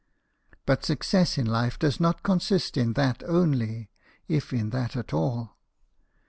[0.65, 3.91] But success in life does not consist in that only,
[4.27, 5.57] if in that at all.